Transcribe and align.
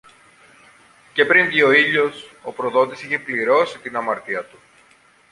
Και 1.13 1.25
πριν 1.25 1.45
βγει 1.47 1.63
ο 1.63 1.71
ήλιος, 1.71 2.33
ο 2.41 2.51
προδότης 2.51 3.03
είχε 3.03 3.19
πληρώσει 3.19 3.79
την 3.79 3.95
αμαρτία 3.95 4.43
του. 4.43 4.59